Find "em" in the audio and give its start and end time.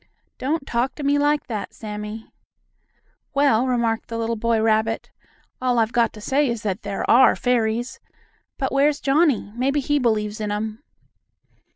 10.51-10.81